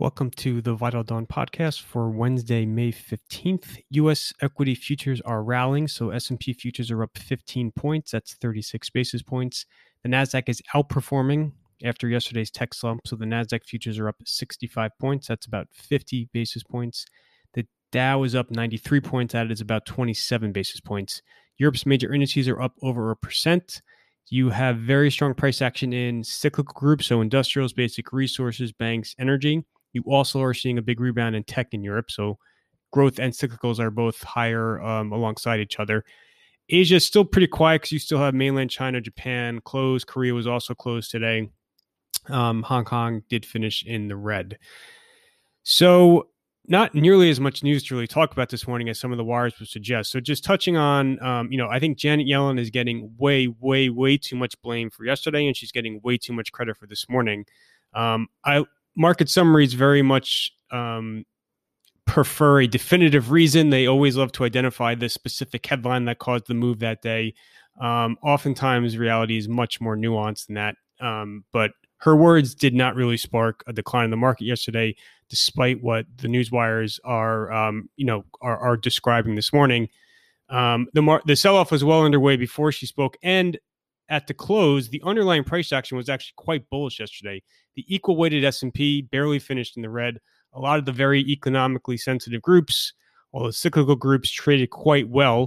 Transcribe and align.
Welcome 0.00 0.30
to 0.36 0.62
the 0.62 0.74
Vital 0.74 1.02
Dawn 1.02 1.26
podcast 1.26 1.82
for 1.82 2.08
Wednesday, 2.08 2.64
May 2.64 2.92
15th. 2.92 3.78
US 3.90 4.32
equity 4.40 4.76
futures 4.76 5.20
are 5.22 5.42
rallying, 5.42 5.88
so 5.88 6.10
S&P 6.10 6.52
futures 6.52 6.92
are 6.92 7.02
up 7.02 7.18
15 7.18 7.72
points, 7.72 8.12
that's 8.12 8.34
36 8.34 8.90
basis 8.90 9.22
points. 9.22 9.66
The 10.04 10.08
Nasdaq 10.08 10.48
is 10.48 10.62
outperforming 10.72 11.50
after 11.82 12.06
yesterday's 12.08 12.52
tech 12.52 12.74
slump, 12.74 13.08
so 13.08 13.16
the 13.16 13.24
Nasdaq 13.24 13.64
futures 13.64 13.98
are 13.98 14.06
up 14.06 14.14
65 14.24 14.92
points, 15.00 15.26
that's 15.26 15.46
about 15.46 15.66
50 15.72 16.28
basis 16.32 16.62
points. 16.62 17.04
The 17.54 17.66
Dow 17.90 18.22
is 18.22 18.36
up 18.36 18.52
93 18.52 19.00
points, 19.00 19.32
that 19.32 19.50
is 19.50 19.60
about 19.60 19.84
27 19.84 20.52
basis 20.52 20.78
points. 20.78 21.22
Europe's 21.56 21.86
major 21.86 22.14
indices 22.14 22.46
are 22.46 22.62
up 22.62 22.74
over 22.82 23.10
a 23.10 23.16
percent. 23.16 23.82
You 24.30 24.50
have 24.50 24.76
very 24.76 25.10
strong 25.10 25.34
price 25.34 25.60
action 25.60 25.92
in 25.92 26.22
cyclical 26.22 26.74
groups, 26.74 27.06
so 27.06 27.20
industrials, 27.20 27.72
basic 27.72 28.12
resources, 28.12 28.70
banks, 28.70 29.16
energy. 29.18 29.64
You 29.92 30.02
also 30.06 30.42
are 30.42 30.54
seeing 30.54 30.78
a 30.78 30.82
big 30.82 31.00
rebound 31.00 31.36
in 31.36 31.44
tech 31.44 31.68
in 31.72 31.82
Europe. 31.82 32.10
So 32.10 32.38
growth 32.90 33.18
and 33.18 33.32
cyclicals 33.32 33.78
are 33.78 33.90
both 33.90 34.22
higher 34.22 34.80
um, 34.82 35.12
alongside 35.12 35.60
each 35.60 35.78
other. 35.78 36.04
Asia 36.68 36.96
is 36.96 37.04
still 37.04 37.24
pretty 37.24 37.46
quiet 37.46 37.82
because 37.82 37.92
you 37.92 37.98
still 37.98 38.18
have 38.18 38.34
mainland 38.34 38.70
China, 38.70 39.00
Japan 39.00 39.60
closed. 39.64 40.06
Korea 40.06 40.34
was 40.34 40.46
also 40.46 40.74
closed 40.74 41.10
today. 41.10 41.48
Um, 42.28 42.62
Hong 42.62 42.84
Kong 42.84 43.22
did 43.28 43.46
finish 43.46 43.84
in 43.84 44.08
the 44.08 44.16
red. 44.16 44.58
So 45.62 46.28
not 46.66 46.94
nearly 46.94 47.30
as 47.30 47.40
much 47.40 47.62
news 47.62 47.82
to 47.84 47.94
really 47.94 48.06
talk 48.06 48.32
about 48.32 48.50
this 48.50 48.68
morning 48.68 48.90
as 48.90 49.00
some 49.00 49.10
of 49.10 49.16
the 49.16 49.24
wires 49.24 49.58
would 49.58 49.68
suggest. 49.68 50.10
So 50.10 50.20
just 50.20 50.44
touching 50.44 50.76
on, 50.76 51.22
um, 51.22 51.50
you 51.50 51.56
know, 51.56 51.68
I 51.68 51.78
think 51.78 51.96
Janet 51.96 52.26
Yellen 52.26 52.60
is 52.60 52.68
getting 52.68 53.10
way, 53.16 53.48
way, 53.48 53.88
way 53.88 54.18
too 54.18 54.36
much 54.36 54.60
blame 54.60 54.90
for 54.90 55.06
yesterday, 55.06 55.46
and 55.46 55.56
she's 55.56 55.72
getting 55.72 56.00
way 56.04 56.18
too 56.18 56.34
much 56.34 56.52
credit 56.52 56.76
for 56.76 56.86
this 56.86 57.08
morning. 57.08 57.46
Um, 57.94 58.28
I 58.44 58.64
market 58.98 59.30
summaries 59.30 59.72
very 59.72 60.02
much 60.02 60.52
um, 60.70 61.24
prefer 62.04 62.62
a 62.62 62.66
definitive 62.66 63.30
reason. 63.30 63.70
They 63.70 63.86
always 63.86 64.16
love 64.16 64.32
to 64.32 64.44
identify 64.44 64.94
the 64.94 65.08
specific 65.08 65.64
headline 65.64 66.04
that 66.06 66.18
caused 66.18 66.48
the 66.48 66.54
move 66.54 66.80
that 66.80 67.00
day. 67.00 67.34
Um, 67.80 68.18
oftentimes, 68.22 68.98
reality 68.98 69.38
is 69.38 69.48
much 69.48 69.80
more 69.80 69.96
nuanced 69.96 70.46
than 70.46 70.54
that. 70.56 70.74
Um, 71.00 71.44
but 71.52 71.70
her 71.98 72.16
words 72.16 72.54
did 72.54 72.74
not 72.74 72.96
really 72.96 73.16
spark 73.16 73.62
a 73.66 73.72
decline 73.72 74.06
in 74.06 74.10
the 74.10 74.16
market 74.16 74.44
yesterday, 74.44 74.96
despite 75.28 75.82
what 75.82 76.06
the 76.16 76.28
news 76.28 76.50
wires 76.50 76.98
are, 77.04 77.52
um, 77.52 77.88
you 77.96 78.04
know, 78.06 78.24
are, 78.40 78.58
are, 78.58 78.76
describing 78.76 79.34
this 79.34 79.52
morning. 79.52 79.88
Um, 80.48 80.88
the 80.94 81.02
mar- 81.02 81.22
the 81.26 81.36
sell 81.36 81.56
off 81.56 81.70
was 81.70 81.84
well 81.84 82.04
underway 82.04 82.36
before 82.36 82.72
she 82.72 82.86
spoke, 82.86 83.16
and 83.22 83.58
at 84.08 84.26
the 84.26 84.34
close, 84.34 84.88
the 84.88 85.02
underlying 85.04 85.44
price 85.44 85.72
action 85.72 85.96
was 85.96 86.08
actually 86.08 86.34
quite 86.36 86.68
bullish 86.70 87.00
yesterday. 87.00 87.42
The 87.76 87.84
equal 87.94 88.16
weighted 88.16 88.44
S&P 88.44 89.02
barely 89.02 89.38
finished 89.38 89.76
in 89.76 89.82
the 89.82 89.90
red. 89.90 90.18
A 90.54 90.60
lot 90.60 90.78
of 90.78 90.86
the 90.86 90.92
very 90.92 91.20
economically 91.20 91.96
sensitive 91.96 92.40
groups, 92.40 92.92
all 93.32 93.44
the 93.44 93.52
cyclical 93.52 93.96
groups 93.96 94.30
traded 94.30 94.70
quite 94.70 95.08
well. 95.08 95.46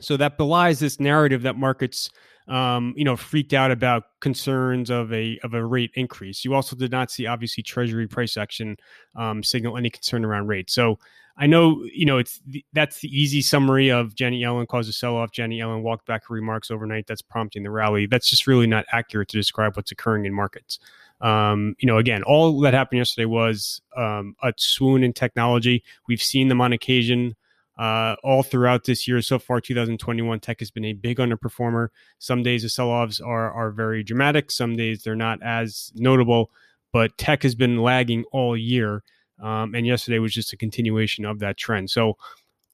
So 0.00 0.16
that 0.16 0.38
belies 0.38 0.78
this 0.78 1.00
narrative 1.00 1.42
that 1.42 1.56
markets 1.56 2.10
um, 2.48 2.94
you 2.96 3.04
know, 3.04 3.16
freaked 3.16 3.52
out 3.52 3.70
about 3.70 4.04
concerns 4.20 4.90
of 4.90 5.12
a 5.12 5.38
of 5.42 5.54
a 5.54 5.64
rate 5.64 5.90
increase. 5.94 6.44
You 6.44 6.54
also 6.54 6.76
did 6.76 6.90
not 6.90 7.10
see 7.10 7.26
obviously 7.26 7.62
Treasury 7.62 8.06
price 8.08 8.36
action 8.36 8.76
um, 9.14 9.42
signal 9.42 9.76
any 9.76 9.90
concern 9.90 10.24
around 10.24 10.48
rates. 10.48 10.72
So 10.72 10.98
I 11.36 11.46
know, 11.46 11.82
you 11.92 12.04
know, 12.04 12.18
it's 12.18 12.40
the, 12.46 12.64
that's 12.72 13.00
the 13.00 13.08
easy 13.08 13.40
summary 13.40 13.90
of 13.90 14.14
Janet 14.14 14.40
Yellen 14.40 14.66
caused 14.68 14.90
a 14.90 14.92
sell 14.92 15.16
off. 15.16 15.32
Janet 15.32 15.58
Yellen 15.58 15.82
walked 15.82 16.06
back 16.06 16.26
her 16.26 16.34
remarks 16.34 16.70
overnight. 16.70 17.06
That's 17.06 17.22
prompting 17.22 17.62
the 17.62 17.70
rally. 17.70 18.06
That's 18.06 18.28
just 18.28 18.46
really 18.46 18.66
not 18.66 18.84
accurate 18.92 19.28
to 19.28 19.38
describe 19.38 19.76
what's 19.76 19.92
occurring 19.92 20.26
in 20.26 20.34
markets. 20.34 20.78
Um, 21.22 21.74
you 21.78 21.86
know, 21.86 21.98
again, 21.98 22.22
all 22.24 22.60
that 22.60 22.74
happened 22.74 22.98
yesterday 22.98 23.26
was 23.26 23.80
um, 23.96 24.36
a 24.42 24.52
swoon 24.56 25.04
in 25.04 25.12
technology. 25.12 25.84
We've 26.06 26.22
seen 26.22 26.48
them 26.48 26.60
on 26.60 26.72
occasion 26.72 27.34
uh, 27.78 28.16
all 28.22 28.42
throughout 28.42 28.84
this 28.84 29.08
year 29.08 29.20
so 29.22 29.38
far. 29.38 29.60
2021 29.60 30.40
tech 30.40 30.60
has 30.60 30.70
been 30.70 30.84
a 30.84 30.92
big 30.92 31.18
underperformer. 31.18 31.88
Some 32.18 32.42
days 32.42 32.62
the 32.62 32.68
sell-offs 32.68 33.20
are 33.20 33.50
are 33.52 33.70
very 33.70 34.02
dramatic. 34.02 34.50
Some 34.50 34.76
days 34.76 35.02
they're 35.02 35.16
not 35.16 35.42
as 35.42 35.92
notable. 35.94 36.50
But 36.92 37.16
tech 37.16 37.42
has 37.42 37.54
been 37.54 37.78
lagging 37.78 38.24
all 38.32 38.56
year. 38.56 39.02
Um, 39.42 39.74
and 39.74 39.86
yesterday 39.86 40.18
was 40.18 40.34
just 40.34 40.52
a 40.52 40.56
continuation 40.56 41.24
of 41.24 41.40
that 41.40 41.56
trend. 41.56 41.90
So, 41.90 42.16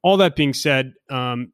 all 0.02 0.16
that 0.18 0.36
being 0.36 0.52
said, 0.52 0.92
um, 1.10 1.52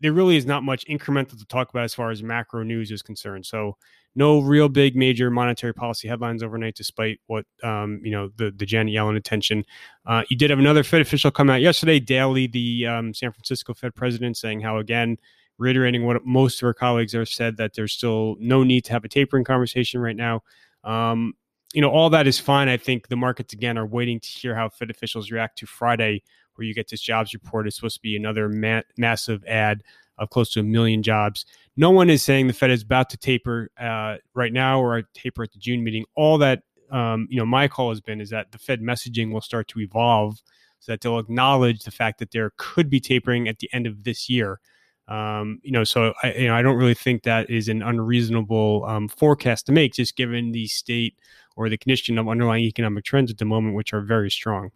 there 0.00 0.12
really 0.12 0.36
is 0.36 0.46
not 0.46 0.62
much 0.62 0.86
incremental 0.86 1.38
to 1.38 1.44
talk 1.44 1.70
about 1.70 1.84
as 1.84 1.94
far 1.94 2.10
as 2.10 2.22
macro 2.22 2.62
news 2.62 2.90
is 2.90 3.02
concerned. 3.02 3.44
So, 3.44 3.76
no 4.18 4.40
real 4.40 4.68
big 4.68 4.96
major 4.96 5.30
monetary 5.30 5.72
policy 5.72 6.08
headlines 6.08 6.42
overnight, 6.42 6.74
despite 6.74 7.20
what 7.28 7.46
um, 7.62 8.00
you 8.02 8.10
know 8.10 8.30
the 8.36 8.50
the 8.50 8.66
Janet 8.66 8.92
Yellen 8.92 9.16
attention. 9.16 9.64
Uh, 10.04 10.24
you 10.28 10.36
did 10.36 10.50
have 10.50 10.58
another 10.58 10.82
Fed 10.82 11.00
official 11.00 11.30
come 11.30 11.48
out 11.48 11.60
yesterday, 11.60 12.00
Daly, 12.00 12.48
the 12.48 12.86
um, 12.86 13.14
San 13.14 13.30
Francisco 13.30 13.74
Fed 13.74 13.94
president, 13.94 14.36
saying 14.36 14.60
how 14.60 14.78
again 14.78 15.16
reiterating 15.56 16.04
what 16.04 16.26
most 16.26 16.60
of 16.60 16.66
our 16.66 16.74
colleagues 16.74 17.12
have 17.12 17.28
said 17.28 17.56
that 17.56 17.74
there's 17.74 17.92
still 17.92 18.36
no 18.40 18.64
need 18.64 18.84
to 18.84 18.92
have 18.92 19.04
a 19.04 19.08
tapering 19.08 19.44
conversation 19.44 20.00
right 20.00 20.16
now. 20.16 20.42
Um, 20.84 21.34
you 21.72 21.80
know, 21.80 21.90
all 21.90 22.10
that 22.10 22.26
is 22.26 22.38
fine. 22.38 22.68
I 22.68 22.76
think 22.76 23.08
the 23.08 23.16
markets 23.16 23.54
again 23.54 23.78
are 23.78 23.86
waiting 23.86 24.18
to 24.20 24.28
hear 24.28 24.54
how 24.54 24.68
Fed 24.68 24.90
officials 24.90 25.30
react 25.30 25.58
to 25.58 25.66
Friday, 25.66 26.22
where 26.54 26.66
you 26.66 26.74
get 26.74 26.88
this 26.88 27.00
jobs 27.00 27.34
report. 27.34 27.68
It's 27.68 27.76
supposed 27.76 27.96
to 27.96 28.02
be 28.02 28.16
another 28.16 28.48
ma- 28.48 28.82
massive 28.96 29.44
add 29.46 29.84
of 30.18 30.30
close 30.30 30.50
to 30.52 30.60
a 30.60 30.64
million 30.64 31.02
jobs. 31.02 31.46
No 31.76 31.90
one 31.90 32.10
is 32.10 32.22
saying 32.22 32.46
the 32.46 32.52
Fed 32.52 32.70
is 32.70 32.82
about 32.82 33.10
to 33.10 33.16
taper 33.16 33.70
uh, 33.78 34.16
right 34.34 34.52
now 34.52 34.80
or 34.80 35.02
taper 35.14 35.44
at 35.44 35.52
the 35.52 35.58
June 35.58 35.84
meeting. 35.84 36.04
All 36.14 36.38
that 36.38 36.62
um, 36.90 37.26
you 37.30 37.38
know, 37.38 37.46
my 37.46 37.68
call 37.68 37.90
has 37.90 38.00
been 38.00 38.20
is 38.20 38.30
that 38.30 38.52
the 38.52 38.58
Fed 38.58 38.80
messaging 38.80 39.32
will 39.32 39.40
start 39.40 39.68
to 39.68 39.80
evolve 39.80 40.40
so 40.80 40.92
that 40.92 41.00
they'll 41.00 41.18
acknowledge 41.18 41.82
the 41.82 41.90
fact 41.90 42.18
that 42.18 42.30
there 42.30 42.52
could 42.56 42.88
be 42.88 43.00
tapering 43.00 43.48
at 43.48 43.58
the 43.58 43.68
end 43.72 43.86
of 43.86 44.04
this 44.04 44.28
year. 44.28 44.60
Um, 45.08 45.58
you 45.62 45.72
know, 45.72 45.84
so 45.84 46.12
I, 46.22 46.32
you 46.34 46.48
know, 46.48 46.54
I 46.54 46.62
don't 46.62 46.76
really 46.76 46.94
think 46.94 47.22
that 47.22 47.48
is 47.48 47.68
an 47.68 47.82
unreasonable 47.82 48.84
um, 48.86 49.08
forecast 49.08 49.66
to 49.66 49.72
make, 49.72 49.94
just 49.94 50.16
given 50.16 50.52
the 50.52 50.66
state 50.66 51.18
or 51.56 51.68
the 51.68 51.78
condition 51.78 52.18
of 52.18 52.28
underlying 52.28 52.64
economic 52.64 53.04
trends 53.04 53.30
at 53.30 53.38
the 53.38 53.44
moment, 53.44 53.74
which 53.74 53.92
are 53.92 54.02
very 54.02 54.30
strong. 54.30 54.70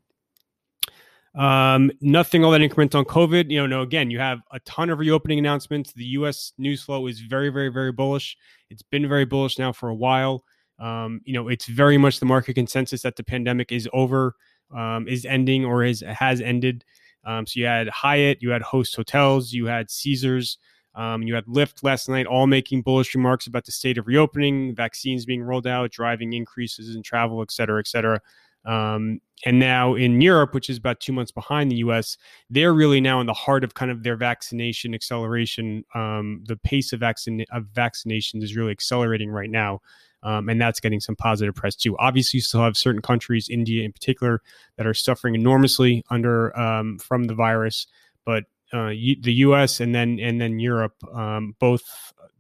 Um, 1.35 1.91
nothing 2.01 2.45
all 2.45 2.51
that 2.51 2.61
incremental 2.61 2.97
on 2.97 3.05
COVID. 3.05 3.51
You 3.51 3.61
know, 3.61 3.67
no, 3.67 3.83
again, 3.83 4.11
you 4.11 4.19
have 4.19 4.41
a 4.51 4.61
ton 4.61 4.91
of 4.91 4.99
reopening 4.99 5.39
announcements. 5.39 5.93
The 5.93 6.05
US 6.05 6.53
news 6.59 6.83
flow 6.83 7.07
is 7.07 7.21
very, 7.21 7.49
very, 7.49 7.71
very 7.71 7.93
bullish. 7.93 8.37
It's 8.71 8.83
been 8.83 9.09
very 9.09 9.25
bullish 9.25 9.59
now 9.59 9.73
for 9.73 9.89
a 9.89 9.95
while. 9.95 10.45
Um, 10.79 11.21
you 11.25 11.33
know, 11.33 11.49
it's 11.49 11.67
very 11.67 11.97
much 11.97 12.21
the 12.21 12.27
market 12.27 12.55
consensus 12.55 13.03
that 13.03 13.17
the 13.17 13.25
pandemic 13.25 13.73
is 13.73 13.89
over, 13.93 14.35
um, 14.75 15.07
is 15.09 15.25
ending, 15.25 15.65
or 15.65 15.85
is 15.85 16.01
has 16.01 16.41
ended. 16.41 16.85
Um, 17.25 17.47
so 17.47 17.61
you 17.61 17.67
had 17.67 17.89
Hyatt, 17.89 18.43
you 18.43 18.51
had 18.51 18.63
Host 18.63 18.97
Hotels, 18.97 19.53
you 19.53 19.67
had 19.67 19.91
Caesars, 19.91 20.59
um, 20.95 21.23
you 21.23 21.35
had 21.35 21.47
Lyft 21.47 21.83
last 21.83 22.09
night, 22.09 22.27
all 22.27 22.47
making 22.47 22.83
bullish 22.83 23.15
remarks 23.15 23.47
about 23.47 23.65
the 23.65 23.73
state 23.73 23.97
of 23.97 24.07
reopening, 24.07 24.75
vaccines 24.75 25.25
being 25.25 25.43
rolled 25.43 25.67
out, 25.67 25.93
driving 25.93 26.33
increases 26.33 26.97
in 26.97 27.03
travel, 27.03 27.41
et 27.43 27.53
cetera, 27.53 27.79
et 27.79 27.87
cetera. 27.87 28.21
Um, 28.65 29.21
and 29.45 29.59
now 29.59 29.95
in 29.95 30.21
Europe, 30.21 30.55
which 30.55 30.71
is 30.71 30.79
about 30.79 31.01
two 31.01 31.13
months 31.13 31.33
behind 31.33 31.71
the 31.71 31.77
US, 31.77 32.17
they're 32.49 32.73
really 32.73 33.01
now 33.01 33.21
in 33.21 33.27
the 33.27 33.33
heart 33.33 33.65
of 33.65 33.75
kind 33.75 33.91
of 33.91 34.03
their 34.03 34.17
vaccination 34.17 34.95
acceleration. 34.95 35.85
Um, 35.95 36.45
the 36.47 36.57
pace 36.57 36.93
of, 36.93 37.01
vaccin- 37.01 37.45
of 37.53 37.65
vaccinations 37.65 38.43
is 38.43 38.57
really 38.57 38.71
accelerating 38.71 39.31
right 39.31 39.51
now. 39.51 39.81
Um, 40.25 40.49
and 40.49 40.61
that's 40.61 40.79
getting 40.79 41.01
some 41.01 41.17
positive 41.17 41.55
press 41.55 41.75
too. 41.75 41.99
Obviously, 41.99 42.39
you 42.39 42.43
still 42.43 42.63
have 42.63 42.77
certain 42.77 43.03
countries, 43.03 43.49
India 43.49 43.85
in 43.85 43.93
particular, 43.93 44.41
that 44.77 44.87
are 44.87 44.95
suffering 44.95 45.35
enormously 45.35 46.05
under 46.11 46.57
um, 46.57 46.99
from 46.99 47.25
the 47.25 47.35
virus. 47.35 47.89
But 48.25 48.45
uh, 48.73 48.91
the 48.91 49.35
U.S. 49.35 49.81
and 49.81 49.93
then 49.93 50.21
and 50.21 50.41
then 50.41 50.61
Europe, 50.61 50.95
um, 51.13 51.57
both 51.59 51.83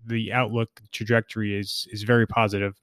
the 0.06 0.32
outlook 0.32 0.80
trajectory 0.92 1.58
is 1.58 1.88
is 1.90 2.04
very 2.04 2.26
positive. 2.26 2.80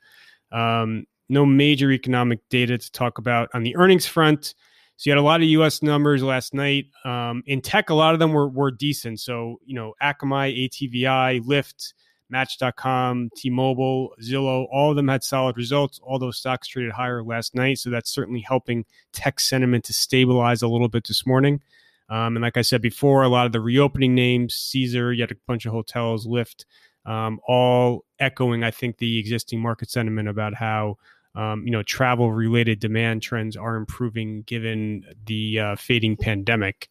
Um, 0.52 1.06
no 1.30 1.46
major 1.46 1.92
economic 1.92 2.40
data 2.50 2.78
to 2.78 2.92
talk 2.92 3.18
about 3.18 3.50
on 3.54 3.64
the 3.64 3.76
earnings 3.76 4.06
front. 4.06 4.56
So 4.98 5.10
you 5.10 5.12
had 5.12 5.20
a 5.20 5.24
lot 5.24 5.42
of 5.42 5.48
U.S. 5.48 5.82
numbers 5.82 6.22
last 6.22 6.54
night. 6.54 6.88
Um, 7.06 7.42
in 7.46 7.62
tech, 7.62 7.90
a 7.90 7.94
lot 7.94 8.14
of 8.14 8.20
them 8.20 8.34
were 8.34 8.50
were 8.50 8.72
decent. 8.72 9.22
So 9.22 9.60
you 9.66 9.76
know, 9.76 9.94
Akamai, 10.02 10.70
ATVI, 10.70 11.42
Lyft, 11.42 11.94
Match.com, 12.30 13.30
T-Mobile, 13.36 14.14
Zillow, 14.22 14.68
all 14.72 14.90
of 14.90 14.96
them 14.96 15.08
had 15.08 15.24
solid 15.24 15.58
results. 15.58 16.00
All 16.04 16.20
those 16.20 16.38
stocks 16.38 16.68
traded 16.68 16.92
higher 16.92 17.24
last 17.24 17.56
night, 17.56 17.78
so 17.78 17.90
that's 17.90 18.12
certainly 18.12 18.42
helping 18.42 18.86
tech 19.14 19.40
sentiment 19.40 19.86
to 19.86 19.94
stabilize 19.94 20.62
a 20.62 20.68
little 20.68 20.90
bit 20.90 21.08
this 21.08 21.26
morning. 21.26 21.62
Um, 22.10 22.36
and 22.36 22.42
like 22.42 22.58
I 22.58 22.62
said 22.62 22.82
before, 22.82 23.24
a 23.24 23.30
lot 23.30 23.46
of 23.46 23.52
the 23.52 23.62
reopening 23.62 24.16
names, 24.16 24.56
Caesar, 24.56 25.14
you 25.14 25.22
had 25.22 25.32
a 25.32 25.36
bunch 25.48 25.66
of 25.66 25.72
hotels, 25.72 26.28
Lyft, 26.28 26.66
um, 27.06 27.40
all 27.48 28.06
echoing, 28.20 28.64
I 28.64 28.72
think, 28.72 28.98
the 28.98 29.18
existing 29.18 29.60
market 29.60 29.90
sentiment 29.90 30.28
about 30.28 30.56
how 30.56 30.98
um, 31.36 31.64
you 31.66 31.72
know 31.72 31.84
travel 31.84 32.32
related 32.32 32.80
demand 32.80 33.22
trends 33.22 33.56
are 33.56 33.76
improving 33.76 34.44
given 34.44 35.04
the 35.26 35.60
uh, 35.60 35.76
fading 35.76 36.18
pandemic. 36.18 36.90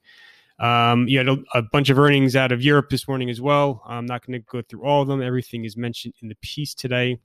Um, 0.59 1.07
you 1.07 1.19
had 1.19 1.29
a, 1.29 1.37
a, 1.55 1.63
bunch 1.63 1.89
of 1.89 2.01
earnings 2.01 2.35
out 2.35 2.51
of 2.51 2.63
Europe 2.63 2.91
this 2.91 3.07
morning 3.07 3.31
as 3.31 3.41
well. 3.41 3.81
I'm 3.87 4.07
not 4.07 4.27
going 4.27 4.41
to 4.41 4.45
go 4.51 4.61
through 4.61 4.83
all 4.83 5.03
of 5.03 5.07
them. 5.07 5.23
Everything 5.23 5.65
is 5.65 5.77
mentioned 5.77 6.15
in 6.21 6.29
the 6.29 6.35
piece 6.43 6.75
today. 6.75 7.21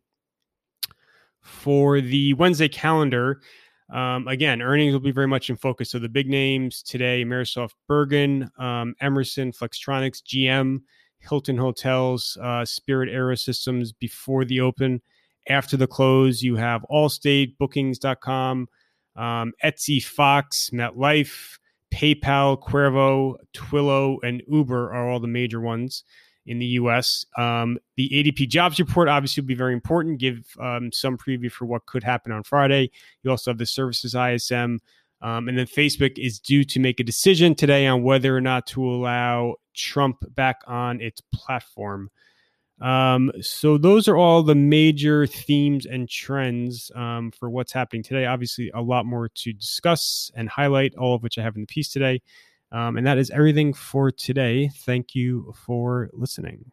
For 1.42 2.00
the 2.00 2.36
Wednesday 2.36 2.70
calendar, 2.70 3.42
um, 3.92 4.28
again, 4.28 4.62
earnings 4.62 4.94
will 4.94 5.00
be 5.00 5.12
very 5.12 5.28
much 5.28 5.50
in 5.50 5.58
focus. 5.58 5.90
So 5.90 6.00
the 6.00 6.10
big 6.10 6.30
names 6.30 6.82
today: 6.84 7.24
AmerisourceBergen, 7.24 7.70
Bergen, 7.88 8.52
um, 8.60 8.96
Emerson, 9.02 9.52
Flextronics, 9.52 10.22
GM, 10.24 10.82
Hilton 11.20 11.58
Hotels, 11.58 12.38
uh, 12.42 12.66
Spirit 12.66 13.10
Aerosystems 13.10 13.94
before 14.00 14.46
the 14.46 14.62
open. 14.62 15.02
After 15.50 15.78
the 15.78 15.88
close, 15.88 16.42
you 16.42 16.56
have 16.56 16.86
Allstate, 16.90 17.58
Bookings.com, 17.58 18.68
um, 19.16 19.54
Etsy, 19.64 20.04
Fox, 20.04 20.70
MetLife, 20.72 21.60
PayPal, 21.94 22.60
Qorvo, 22.62 23.36
Twilio, 23.54 24.18
and 24.24 24.42
Uber 24.48 24.94
are 24.94 25.10
all 25.10 25.20
the 25.20 25.28
major 25.28 25.62
ones 25.62 26.04
in 26.46 26.60
the 26.60 26.66
US. 26.66 27.26
Um, 27.38 27.78
the 27.96 28.10
ADP 28.10 28.50
jobs 28.50 28.80
report 28.80 29.08
obviously 29.08 29.42
will 29.42 29.48
be 29.48 29.56
very 29.56 29.74
important, 29.74 30.20
give 30.20 30.56
um, 30.60 30.92
some 30.92 31.18
preview 31.18 31.52
for 31.52 31.66
what 31.66 31.86
could 31.86 32.04
happen 32.04 32.32
on 32.32 32.44
Friday. 32.44 32.92
You 33.22 33.32
also 33.32 33.52
have 33.52 33.58
the 33.58 33.66
services 33.66 34.16
ISM. 34.16 34.82
Um, 35.22 35.48
and 35.48 35.58
then 35.58 35.68
Facebook 35.68 36.18
is 36.18 36.40
due 36.40 36.66
to 36.66 36.80
make 36.80 37.00
a 37.00 37.04
decision 37.04 37.56
today 37.56 37.88
on 37.88 38.04
whether 38.04 38.36
or 38.36 38.42
not 38.42 38.68
to 38.68 38.84
allow 38.84 39.56
Trump 39.74 40.18
back 40.36 40.58
on 40.68 41.00
its 41.00 41.22
platform. 41.34 42.10
Um, 42.84 43.32
so 43.40 43.78
those 43.78 44.10
are 44.10 44.18
all 44.18 44.44
the 44.44 44.56
major 44.56 45.26
themes 45.26 45.86
and 45.86 46.10
trends 46.10 46.92
um, 46.96 47.32
for 47.32 47.50
what's 47.50 47.72
happening 47.72 48.04
today. 48.04 48.26
Obviously, 48.26 48.70
a 48.74 48.82
lot 48.82 49.06
more 49.06 49.30
to 49.30 49.54
discuss 49.54 50.30
and 50.36 50.50
highlight, 50.50 50.94
all 50.96 51.16
of 51.16 51.24
which 51.24 51.38
I 51.38 51.44
have 51.44 51.56
in 51.56 51.62
the 51.62 51.68
piece 51.68 51.90
today. 51.90 52.22
Um, 52.74 52.98
and 52.98 53.08
that 53.08 53.18
is 53.18 53.30
everything 53.30 53.74
for 53.74 54.12
today. 54.12 54.70
Thank 54.86 55.16
you 55.16 55.54
for 55.66 56.10
listening. 56.12 56.72